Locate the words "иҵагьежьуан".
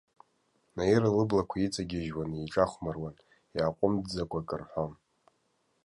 1.59-2.31